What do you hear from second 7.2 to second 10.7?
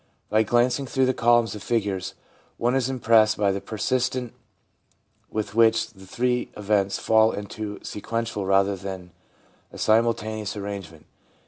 into a sequential rather than a simultaneous